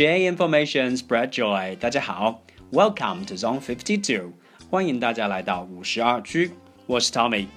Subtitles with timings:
[0.00, 1.76] Share information, spread joy。
[1.76, 2.40] 大家好
[2.72, 4.32] ，Welcome to Zone Fifty Two，
[4.70, 6.52] 欢迎大家来到五十二区。
[6.86, 7.48] 我是 Tommy。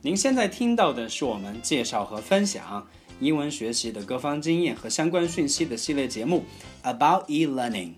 [0.00, 2.88] 您现在听到的是我们介绍和分享
[3.20, 6.42] 英文学习的各方经验和相关讯息的系列节目
[6.82, 7.92] About e-learning。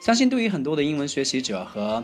[0.00, 2.02] 相信对于很多的英文学习者和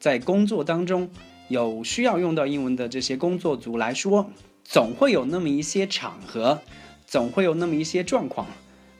[0.00, 1.08] 在工作当中
[1.46, 4.28] 有需要用到英文的这些工作族来说，
[4.64, 6.60] 总会有那么一些场合，
[7.06, 8.48] 总会有那么一些状况。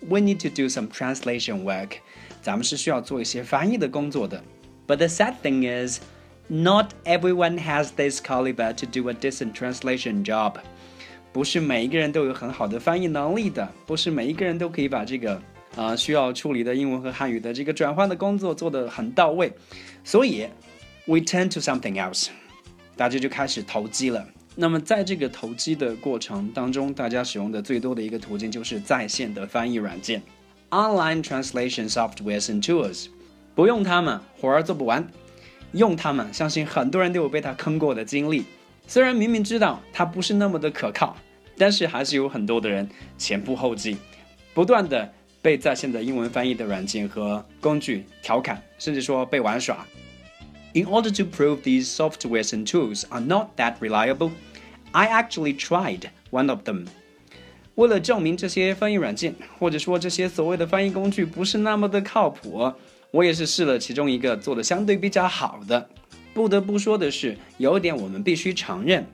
[0.07, 1.97] we need to do some translation work，
[2.41, 4.43] 咱们是需要做一些翻译的工作的。
[4.87, 5.99] But the sad thing is,
[6.47, 10.55] not everyone has this caliber to do a decent translation job。
[11.33, 15.35] 不是每一个人都有很好的翻译能力的，不是每一个人都可以把这个
[15.75, 19.51] 啊、呃、需要处理的英文和汉语的这个转换的工作做得很到位。
[20.03, 20.47] 所以，
[21.05, 22.29] we turn to something else，
[22.95, 24.25] 大家就开始投机了。
[24.54, 30.22] 那么，在这个投机的过程当中，大家使用的最多的一个途径就是在线的翻译软件
[30.70, 33.06] ，online translation softwares and tools。
[33.54, 35.02] 不用它们，活儿做不完；
[35.72, 38.44] 用它们，相信很多人都有被它坑过的经历。
[38.86, 41.16] 虽然明明知道它不是那么的可靠，
[41.56, 42.86] 但是还是有很多的人
[43.16, 43.96] 前仆后继，
[44.52, 49.86] 不断的被在线的英文翻译的软件和工具调侃，甚至说被玩耍。
[50.74, 54.30] In order to prove these softwares and tools are not that reliable,
[54.92, 56.86] I actually tried one of them.
[57.74, 62.72] 为了证明这些翻译软件，或者说这些所谓的翻译工具不是那么的靠谱，
[63.10, 65.90] 我也是试了其中一个做的相对比较好的。
[66.32, 69.06] 不得不说的是，有一点我们必须承认，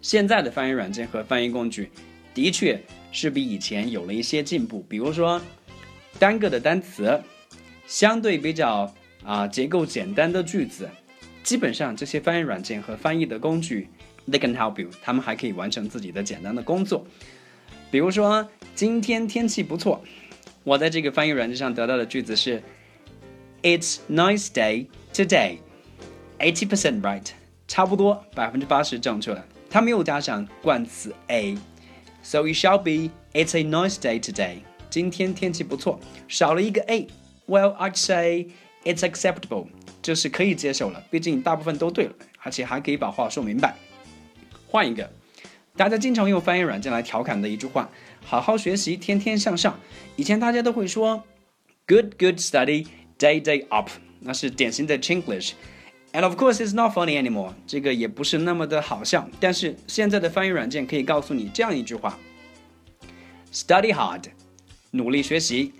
[0.00, 1.90] 现在的翻译软件和翻译工具
[2.32, 4.84] 的确是比以前有了一些进步。
[4.88, 5.40] 比如说，
[6.20, 7.20] 单个的单词，
[7.88, 8.92] 相对比较。
[9.24, 10.88] 啊，结构简单的句子，
[11.42, 13.88] 基本上这些翻译软件和翻译的工具
[14.28, 17.06] ，they can help you，他们还可以完成自己的简单的工作。
[17.90, 20.02] 比如说，今天天气不错，
[20.64, 22.62] 我在这个翻译软件上得到的句子是
[23.62, 27.28] ，It's nice day today，eighty percent right，
[27.68, 29.44] 差不多百分之八十正确了。
[29.70, 34.58] 它没有加上冠词 a，so it shall be，It's a nice day today，
[34.90, 38.48] 今天天气不错，少了一个 a，well I'd say。
[38.83, 39.67] It's acceptable，
[40.01, 43.75] 就是可以接受了，毕竟大部分都对了，而且还可以把话说明白。
[44.67, 45.11] 换一个，
[45.75, 47.89] 大家经常用翻译软件来调侃的一句话：
[48.23, 49.77] 好好学习，天天向上。
[50.15, 51.23] 以前大家都会说，
[51.85, 52.87] Good good study,
[53.17, 53.89] day day up，
[54.21, 59.29] 那是典型的 Chinglish。And of course, it's not funny anymore，这个也不是那么的好笑。
[59.39, 62.17] 但是现在的翻译软件可以告诉你这样一句话：
[63.51, 64.23] Study hard，
[64.91, 65.73] 努力学习，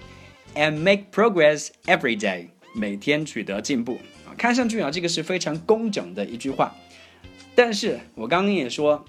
[0.55, 2.49] and make progress every day。
[2.74, 6.74] 每天取得进步啊，看上去啊，这个是非常工整的一句话。
[7.54, 9.04] 但是我刚刚也说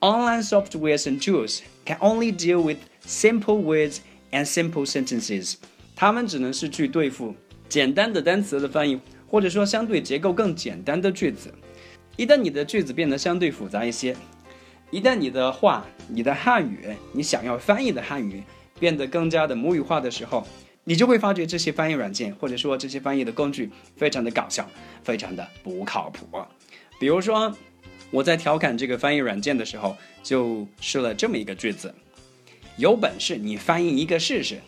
[0.00, 3.98] ，online software and tools can only deal with simple words
[4.32, 5.54] and simple sentences。
[5.94, 7.34] 他们只能是去对付
[7.68, 11.54] 简单的单词的翻译，或者说相对结构更简单的句子。
[12.16, 14.16] 一旦你的句子变得相对复杂一些，
[14.90, 18.42] 一旦你的话、你的汉语、你想要翻译的汉语
[18.80, 20.46] 变得更加的母语化的时候，
[20.84, 24.68] 你就会发觉这些翻译软件或者说这些翻译的工具非常的搞笑，
[25.04, 26.26] 非常的不靠谱。
[26.98, 27.56] 比如说，
[28.10, 31.94] 我在调侃这个翻译软件的时候，就试了这么一个句子：
[32.76, 34.60] 有本事你翻译一个试试。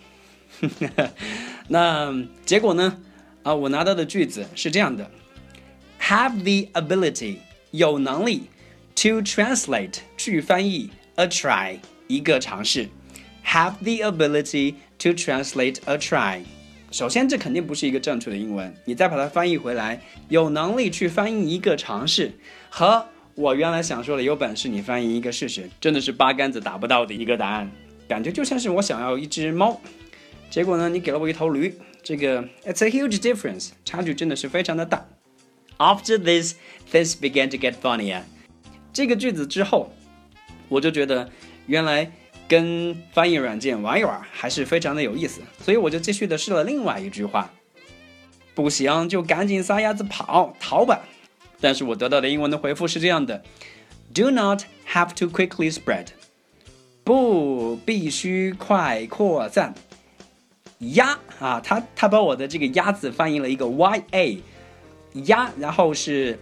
[1.66, 2.14] 那
[2.46, 2.96] 结果呢？
[3.42, 5.10] 啊，我拿到的句子是这样的
[6.00, 7.38] ：Have the ability
[7.72, 8.44] 有能力
[8.94, 12.88] to translate 去翻译 a try 一个尝试
[13.44, 14.76] ，Have the ability。
[15.04, 16.40] To translate a try，
[16.90, 20.00] 首先这肯定不是一个正确的英文，你再把它翻译回来，
[20.30, 22.32] 有能力去翻译一个尝试，
[22.70, 27.70] 和我原来想说的有本事你翻译一个试试，真的是八竿子打不到的一个答案，
[28.08, 29.78] 感觉就像是我想要一只猫，
[30.48, 35.06] 结果呢你给了我一头驴，这个 It's a huge difference，差距真的是非常的大。
[35.76, 36.54] After this,
[36.90, 38.22] things began to get funnier。
[38.90, 39.92] 这个句子之后，
[40.70, 41.28] 我就觉得
[41.66, 42.10] 原来。
[42.46, 47.50] 跟翻译软件玩一玩还是非常的有意思，所以我就继续的试了另外一句话，
[48.54, 50.54] 不行就赶紧撒丫子跑。
[50.60, 51.00] 逃吧。
[51.60, 53.42] 但是我得到的英文的回复是这样的。
[54.14, 56.08] ：Do not have to quickly spread，
[57.02, 59.74] 不必须快扩散。
[60.80, 64.42] 鸭啊，他他把我的这个鸭子翻译了一个 y a，
[65.24, 66.38] 鸭，然后是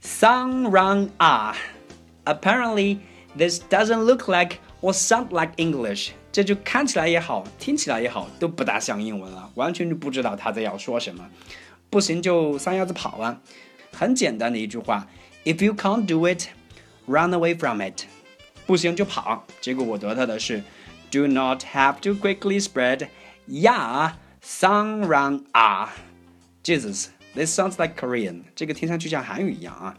[0.00, 2.98] sun run a，apparently
[3.36, 11.29] this doesn't look like or sound like English，这就看起来也好，听起来也好，都不大像英文了，完全就不知道他在要说什么。
[11.89, 13.39] 不行就撒丫子跑啊！
[13.91, 15.07] 很简单的一句话，
[15.45, 16.47] If you can't do it,
[17.05, 18.05] run away from it。
[18.65, 19.45] 不行就跑。
[19.61, 20.63] 结果我得到的是，
[21.11, 23.07] Do not have to quickly spread.
[23.47, 25.93] Yeah, 桑랑啊，
[26.63, 29.95] Jesus，this sounds like Korean，这个听上去像韩语一样啊。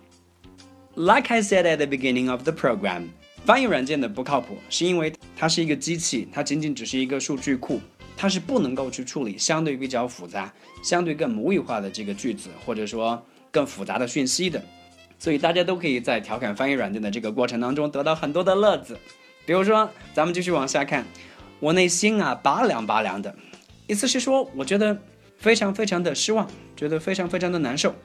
[0.96, 3.11] Like I said at the beginning of the program，
[3.45, 7.81] 翻译软件的不靠谱，是因为它是一个机器，它仅仅只是一个数据库，
[8.15, 10.53] 它是不能够去处理相对比较复杂、
[10.83, 14.63] 相对更母语化的这个句子，或者说更复杂的讯息的。
[15.18, 18.97] 所以大家都可以在调侃翻译软件的这个过程当中得到很多的乐子。
[19.45, 21.06] 比如说，咱们继续往下看，
[21.59, 23.35] 我内心啊拔凉拔凉的，
[23.88, 24.97] 意思是说，我觉得
[25.38, 27.95] 非常非常的失望，觉得非常非常的难受。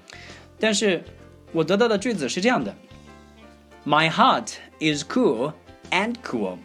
[0.58, 1.04] 但是
[1.52, 2.75] 我得到的句子是这样的
[3.84, 5.53] ：My heart is cool
[5.91, 6.57] and cool。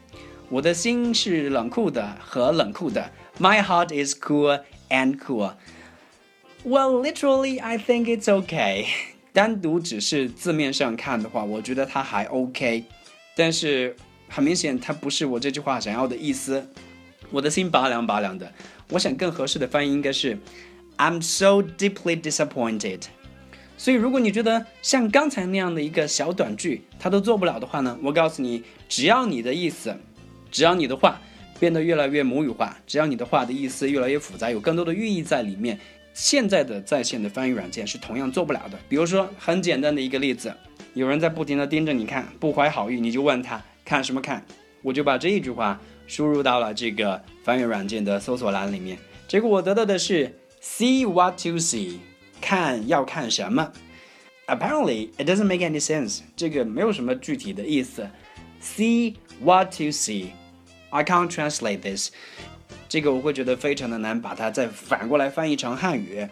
[0.50, 3.10] 我的心是冷酷的和冷酷的。
[3.40, 8.86] My heart is cool and cool。Well, literally, I think it's okay.
[9.32, 12.84] 单独只是字面上看的话，我觉得它还 OK。
[13.36, 13.96] 但是
[14.28, 16.68] 很明显，它不是我这句话想要的意思。
[17.30, 18.52] 我的心拔凉拔凉的。
[18.90, 20.38] 我想更合适的翻译应该是
[20.98, 23.00] "I'm so deeply disappointed"。
[23.79, 27.97] 所以，如果你觉得像刚才那样的一个小短句，它都做不了的话呢？
[28.03, 29.95] 我告诉你，只要你的意思，
[30.51, 31.21] 只要你的话
[31.61, 35.79] 变得越来越母语化，只要你的话的意思越来越复杂，有更多的寓意在里面，
[36.13, 38.77] 现在的在线的翻译软件是同样做不了的。
[38.89, 40.53] 比如说，很简单的一个例子，
[40.93, 43.63] 有人在不停的盯着你看，不怀好意，你就问他。
[43.85, 44.45] 看什么看？
[44.81, 51.93] 我就把这一句话输入到了这个翻译软件的搜索栏里面，结果我得到的是 see what you see，
[52.41, 53.71] 看要看什么。
[54.47, 58.09] Apparently it doesn't make any sense，这个没有什么具体的意思。
[58.61, 62.11] See what you see，I can't translate this，
[62.87, 66.27] 这个我会觉得非常的难把它再反过来翻译成汉语。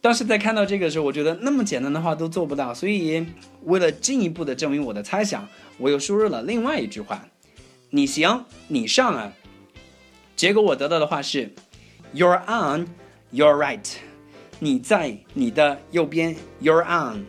[0.00, 3.24] 但是在看到这个时候，我觉得那么简单的话都做不到，所以
[3.64, 5.46] 为了进一步的证明我的猜想，
[5.78, 7.28] 我又输入了另外一句话
[7.90, 9.32] ：“你行，你上啊。”
[10.34, 11.54] 结果我得到的话是
[12.12, 12.88] ：“You're on,
[13.32, 13.86] you're right。”
[14.61, 17.25] 你在你的右边，You're on,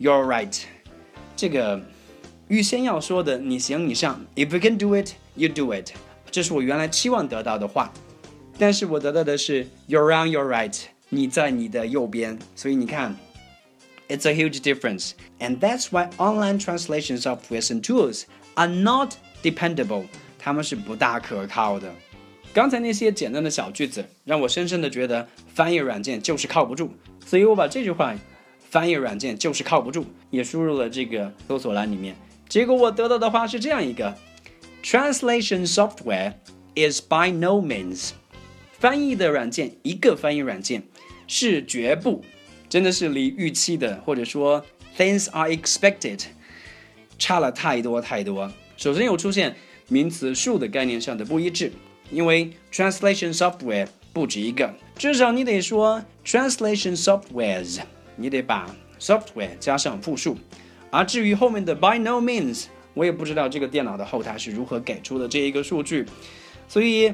[0.00, 0.60] you're right。
[1.36, 1.80] 这个
[2.48, 5.92] 预先要说的“你行，你上 ”，If you can do it, you do it。
[6.30, 7.92] 这是我原来期望得到的话，
[8.58, 10.76] 但是我得到的是 “You're on, you're right”。
[11.10, 13.16] 你在你的右边，所以你看，
[14.08, 18.24] it's a huge difference, and that's why online translation softwares and tools
[18.54, 20.06] are not dependable，
[20.38, 21.92] 它们是不大可靠的。
[22.53, 26.89] 刚才那些简单的小句子，让我深深的觉得翻译软件就是靠不住，
[27.25, 28.15] 所以我把这句话
[28.69, 32.15] “翻译软件就是靠不住”也输入了这个搜索栏里面，
[32.47, 34.17] 结果我得到的话是这样一个
[34.83, 36.33] ：translation software
[36.75, 38.11] is by no means，
[38.79, 40.83] 翻译的软件，一个翻译软件。
[41.31, 42.25] 是绝不，
[42.67, 44.65] 真的是离预期的，或者说
[44.97, 46.19] things are expected
[47.19, 48.51] 差了太多太多。
[48.77, 49.55] 首先有出现
[49.89, 51.71] 名词数的概念上的不一致，
[52.11, 57.79] 因为 translation software 不止一个，至少你得说 translation softwares，
[58.15, 58.69] 你得把
[58.99, 60.37] software 加上复数。
[60.89, 66.05] 而至于后面的 by no means，我也不知道这个电脑的后台是如何给出的这一个数据。
[66.67, 67.13] 所以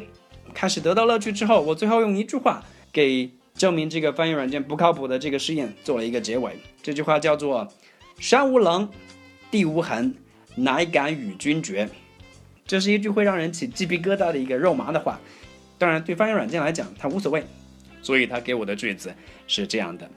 [0.53, 3.31] 开始得到乐趣之后，我最后用一句话给。
[3.56, 6.59] 证明这个翻译软件不靠谱的这个试验做了一个结尾。
[6.83, 7.66] 这句话叫做
[8.19, 8.90] “山无棱，
[9.49, 10.14] 地无痕，
[10.56, 11.90] 乃敢与君绝”。
[12.66, 15.19] 这是一句会让人起鸡皮疙瘩的一个肉麻的话。
[15.78, 17.44] 当然，对翻译软件来讲，它无所谓。
[18.02, 19.14] 所以，他给我的句子
[19.48, 20.10] 是这样的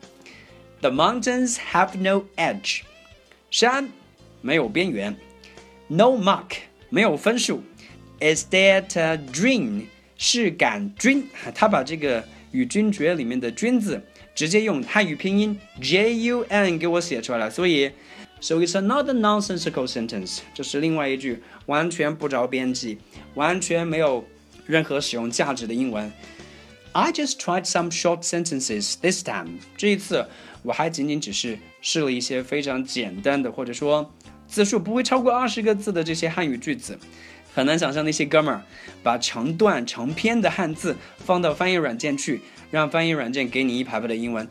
[0.80, 2.80] ：“The mountains have no edge，
[3.50, 3.88] 山
[4.40, 5.16] 没有边缘
[5.88, 6.56] ；no mark，
[6.90, 7.62] 没有分数
[8.20, 9.86] ；is that a dream，
[10.16, 12.24] 是杆菌。”他把这个。
[12.50, 14.02] 与君绝里面的君字
[14.34, 17.92] 直接用汉语拼音 J U N 给我写出来了，所以
[18.40, 22.98] ，so it's another nonsensical sentence，这是另外一句完全不着边际、
[23.34, 24.24] 完全没有
[24.66, 26.10] 任何使用价值的英文。
[26.92, 29.58] I just tried some short sentences this time。
[29.76, 30.26] 这一次
[30.62, 34.12] 我还仅仅只是试了一些非常简单的，或者说
[34.48, 36.98] 字数不会超过二十个字的这些汉语句子。
[37.54, 38.62] 很难想象那些哥们儿
[39.02, 42.40] 把成段成篇的汉字放到翻译软件去，
[42.70, 44.48] 让翻译软件给你一排排的英文，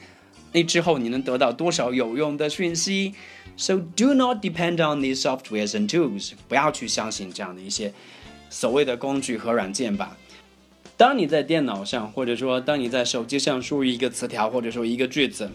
[0.51, 3.13] 那之后你能得到多少有用的讯息
[3.57, 7.91] ？So do not depend on these softwares and tools，不要去相信这样的一些
[8.49, 10.15] 所谓的工具和软件吧。
[10.95, 15.49] 当你在电脑上，或者说当你在手机上输入一个词条或者说一个句子，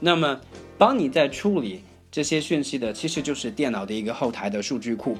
[0.00, 0.40] 那么
[0.78, 5.16] 帮你在处理这些讯息的，其实就是电脑的一个后台的数据库。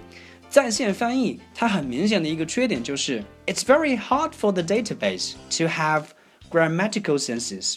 [0.49, 6.05] 在线翻译，它很明显的一个缺点就是，it's very hard for the database to have
[6.51, 7.77] grammatical senses。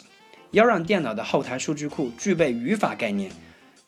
[0.51, 3.31] 要让电脑的后台数据库具备语法概念，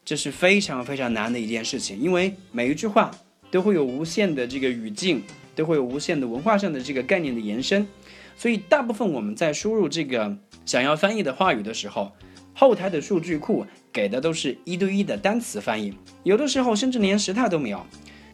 [0.03, 3.12] 这是非常非常难的一件事情，因为每一句话
[3.50, 5.24] 都会有无限的这个语境，
[5.55, 7.88] 都会有无限的文化上的这个概念的延伸，
[8.36, 12.12] 所以大部分我们在输入这个想要翻译的话语的时候，
[12.53, 15.93] 后台的数据库给的都是一对一的单词翻译，
[16.24, 17.86] 有的时候甚至连时态都没有。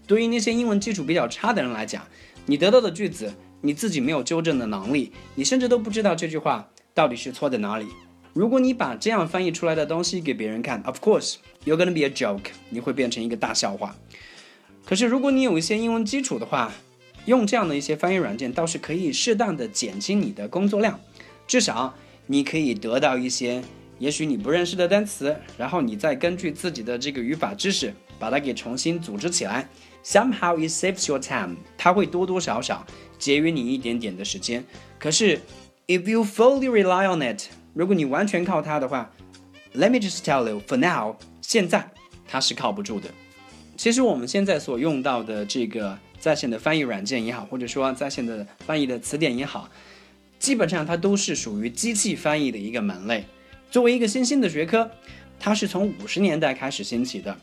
[0.07, 2.01] 对于那些英文基础比较差的人来讲，
[2.45, 7.87] 你得到的句子你自己没有纠正的能力，你甚至都不知道这句话到底是错在哪里。
[8.37, 13.95] 如果你把这样翻译出来的东西给别人看，Of course you're gonna be a joke，你会变成一个大笑话。
[14.85, 16.71] 可是如果你有一些英文基础的话，
[17.25, 20.99] 用这样的一些翻译软件倒是可以适当的减轻你的工作量，
[21.47, 21.95] 至少
[22.27, 23.63] 你可以得到一些
[23.97, 29.67] 也许你不认识的单词，然后你再根据自己的这个语法知识把它给重新组织起来。
[30.03, 32.85] Somehow it saves your time，它会多多少少
[33.17, 34.63] 节约你一点点的时间。
[34.99, 35.41] 可是
[35.87, 37.45] ，if you fully rely on it，
[37.77, 39.07] 如果你完全靠它的话
[39.75, 41.87] ，Let me just tell you，for now，现在
[42.27, 43.07] 它是靠不住的。
[43.75, 49.69] 其实我们现在所用到的这个在线的翻译软件也好，或者说在线的翻译的词典也好，
[50.39, 53.23] 基本上它都是属于机器翻译的一个门类。
[53.69, 54.89] 作为一个新兴的学科，
[55.39, 57.37] 它是从五十年代开始兴起的，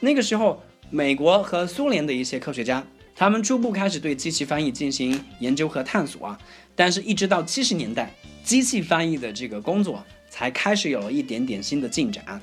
[0.00, 0.62] 那个时候。
[0.90, 2.84] 美国和苏联的一些科学家，
[3.16, 6.38] 他们初步开始对机器翻译进行研究和探索啊，
[6.76, 8.14] 但是，一直到七十年代，
[8.44, 12.40] 机器翻译的这个工作才开始有了一点点新的进展。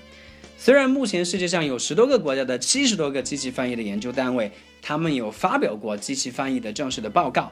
[0.58, 7.52] 虽然目前世界上有十多个国家的七十多个机器翻译的研究单位，他们有发表过机器翻译的正式的报告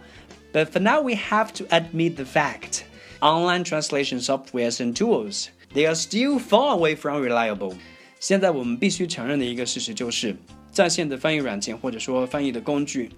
[0.51, 2.81] ，but for now we have to admit the fact
[3.19, 7.75] online translation softwares and tools they are still far away from reliable。
[8.19, 10.35] 现在我们必须承认的一个事实就是。
[10.71, 13.09] 在线的翻译软件或者说翻译的工具，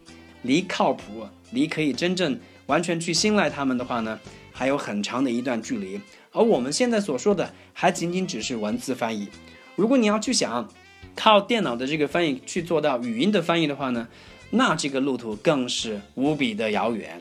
[0.43, 4.17] 离靠谱、离可以真正完全去信赖他们的话呢，
[4.61, 5.99] 还有很长的一段距离。
[6.31, 9.27] 而我们现在所说的，还仅仅只是文字翻译。
[9.75, 10.69] 如果你要去想
[11.15, 14.07] 靠电脑的这个翻译去做到语音的翻译的话呢，
[14.51, 17.19] 那这个路途更是无比的遥远。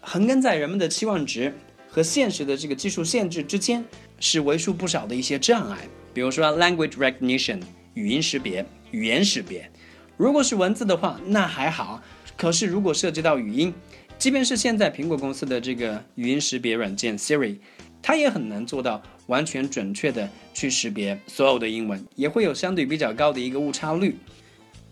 [0.00, 1.54] 横亘在人们的期望值
[1.88, 3.84] 和现实的这个技术限制之间，
[4.18, 5.86] 是为数不少的一些障碍。
[6.12, 7.60] 比如说 language recognition
[7.94, 8.66] 语音识别。
[8.90, 9.70] 语言识别，
[10.16, 12.02] 如果是文字的话，那还好。
[12.36, 13.72] 可是如果涉及到语音，
[14.18, 17.58] 即便是现在苹果公司的这个语音识别软件 Siri，
[18.02, 24.16] 它也很难做到完全准确的去识别所有的英文，也会有相对比较高的一个误差率。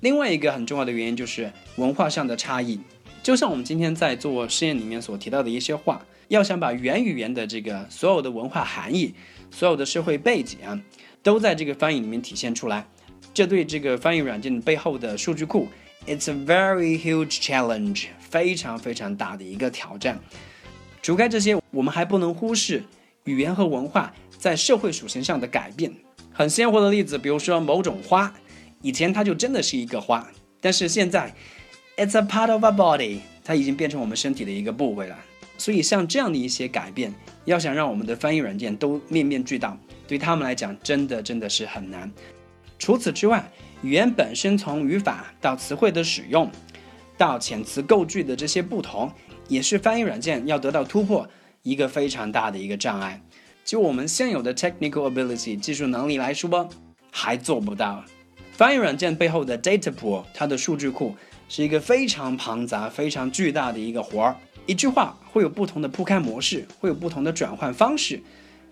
[0.00, 2.78] 另外一个很重要的原因就是文化上的差异。
[3.22, 9.14] 就像我们今天在做实验里面所提到的一些话，要想把原语言的这个所有的文化含义、
[9.50, 10.78] 所有的社会背景啊，
[11.22, 12.86] 都在这个翻译里面体现出来。
[13.32, 15.66] 这对这个翻译软件背后的数据库
[16.06, 20.18] ，it's a very huge challenge，非常非常大的一个挑战。
[21.02, 22.82] 除开这些，我们还不能忽视
[23.24, 25.92] 语言和文化在社会属性上的改变。
[26.32, 28.32] 很鲜活的例子，比如说某种花，
[28.82, 30.26] 以前它就真的是一个花，
[30.60, 31.32] 但是现在
[31.96, 35.16] ，it's a part of our body，它已经变成我们身体的一个部位了。
[35.56, 42.10] 所以像这样的一些改变，要想让我们的翻译软件都面面俱到，对他们来讲，真的真的是很难。
[42.84, 43.50] 除此之外，
[43.80, 46.50] 语言本身从语法到词汇的使用，
[47.16, 49.10] 到遣词构句的这些不同，
[49.48, 51.26] 也是翻译软件要得到突破
[51.62, 53.22] 一个非常大的一个障碍。
[53.64, 56.68] 就我们现有的 technical ability 技术能力来说，
[57.10, 58.04] 还做不到。
[58.52, 61.16] 翻译软件背后的 data pool 它的数据库
[61.48, 64.36] 是一个非常庞杂、非常巨大的一个活儿。
[64.66, 68.22] 一句话会有不同的铺开模式，会有不同的转换方式，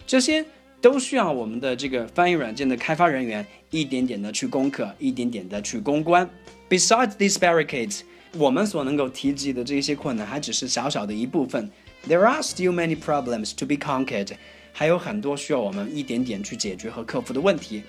[0.06, 0.44] 这些。
[0.82, 6.28] 都需要我们的这个翻译软件的开发人员一点点的去攻克，一点点的去攻关。
[6.68, 8.00] Besides these barricades，
[8.36, 11.70] 我们所能够提及的这些困难还只是小小的一部分。
[12.08, 14.32] There are still many problems to be conquered，
[14.72, 17.84] 还有很多需要我们一点点去解决和克服的问题。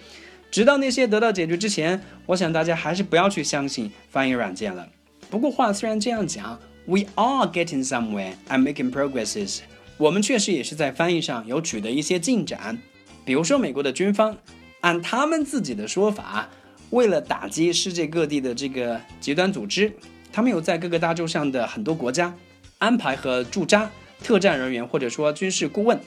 [0.51, 4.87] 直到那些得到解决之前，我想大家还是不要去相信翻译软件了。
[5.31, 9.61] 不过话虽然这样讲，We are getting somewhere and making progresses。
[9.97, 12.77] 我们确实也是在翻译上有取得一些进展，
[13.23, 14.35] 比如说美国的军方，
[14.81, 16.49] 按他们自己的说法，
[16.89, 19.93] 为了打击世界各地的这个极端组织，
[20.31, 22.33] 他们有在各个大洲上的很多国家
[22.79, 23.89] 安排和驻扎
[24.23, 25.99] 特战人员或者说军事顾问。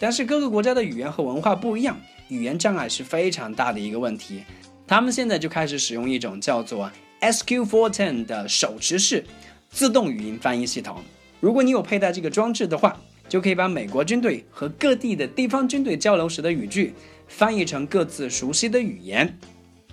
[0.00, 1.96] 但是各个国家的语言和文化不一样，
[2.28, 4.42] 语言障碍是非常大的一个问题。
[4.86, 9.24] 他们现在就开始使用一种叫做 SQ410 的手持式
[9.70, 11.02] 自动语音翻译系统。
[11.40, 16.94] 如果你有佩戴这个装置的话，就可以把美国军队和各地的地方军队交流时的语句
[17.26, 19.38] 翻译成各自熟悉的语言。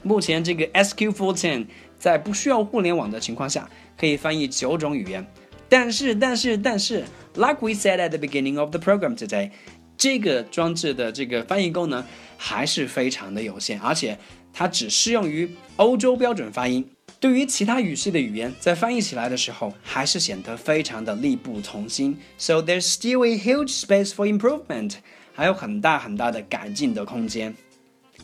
[0.03, 5.25] 目前，这个 SQ410 在不需要互联网的情况下，可以翻译九种语言。
[5.69, 9.51] 但是，但是，但是，like we said at the beginning of the program today，
[9.95, 12.03] 这个装置的这个翻译功能
[12.35, 14.17] 还是非常的有限，而且
[14.51, 16.85] 它只适用于欧洲标准发音。
[17.21, 22.17] 对于其他语系的语言，在翻译起来的时候，还是显得非常的力不从心。
[22.39, 24.95] So there's still a huge space for improvement，
[25.35, 27.53] 还有很大很大的改进的空间。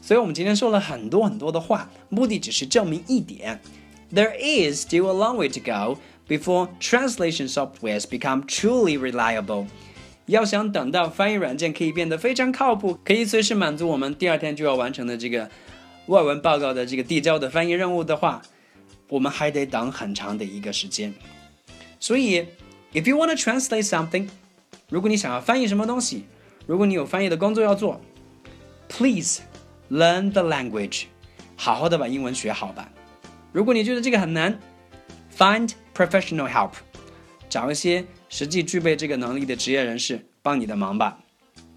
[0.02, 3.62] 所以，我们今天说了很多很多的话，目的只是证明一点
[4.12, 9.68] ：there is still a long way to go before translation softwares become truly reliable。
[10.26, 15.52] 要想等到翻译软件可以变得非常靠谱，可以随时满足我们第二天就要完成的这个
[16.08, 18.42] 外文报告的这个递交的翻译任务的话，
[19.09, 21.13] 我们还得等很长的一个时间。
[22.01, 22.47] 所以，
[22.93, 24.29] if you want to translate something，
[24.89, 26.25] 如果你想要翻译什么东西，
[26.67, 28.01] 如果你有翻译的工作要做，
[28.89, 29.41] please
[29.91, 31.05] learn the language，
[31.57, 32.91] 好好的把英文学好吧。
[33.53, 34.59] 如果你觉得这个很难，
[35.37, 36.73] find professional help，
[37.49, 41.19] 找一些实际具备这个能力的职业人士帮你的忙吧。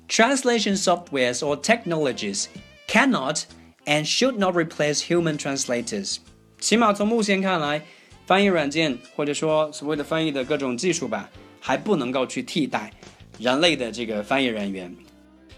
[0.07, 2.45] Translation softwares or technologies
[2.88, 3.43] cannot
[3.85, 6.17] and should not replace human translators.
[6.60, 7.82] 起码从目前看来，
[8.26, 12.92] 翻译软件或者说所谓的翻译的各种技术吧，还不能够去替代
[13.38, 14.94] 人类的这个翻译人员。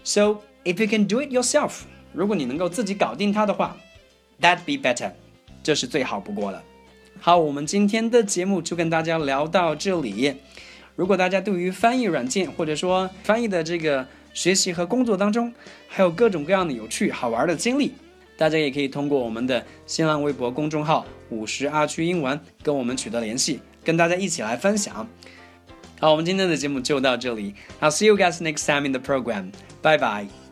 [0.03, 1.81] So if you can do it yourself，
[2.13, 3.75] 如果你能够自己搞定它的话
[4.41, 5.11] ，that be better，
[5.61, 6.63] 这是最好不过了。
[7.19, 10.33] 好，我们今天的节目就跟大家聊到这里。
[10.95, 15.53] 如果大家对于翻译软件或者说翻译的这个学习和工作当中，
[15.87, 17.93] 还有各种各样的有趣好玩的经历。
[18.37, 25.07] 大家也可以通过我们的新浪微博公众号“五十二区英文”跟我们取得联系，跟大家一起来分享。
[25.99, 27.53] 好，我们今天的节目就到这里。
[27.79, 29.51] I'll see you guys next time in the program.
[29.81, 30.42] 拜拜